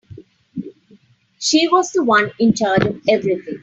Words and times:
She 1.37 1.67
was 1.67 1.91
the 1.91 2.03
one 2.03 2.31
in 2.39 2.55
charge 2.55 2.85
of 2.87 2.99
everything. 3.07 3.59